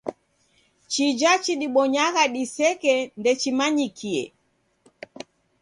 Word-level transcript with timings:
Chija 0.91 1.31
chidibonyagha 1.43 2.23
diseke 2.33 2.93
ndechimanyikie. 3.19 4.23